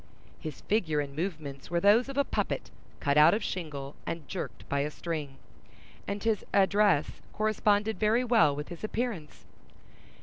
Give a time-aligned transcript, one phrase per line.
[0.39, 4.67] His figure and movements were those of a puppet cut out of shingle and jerked
[4.67, 5.37] by a string;
[6.07, 9.45] and his address corresponded very well with his appearance.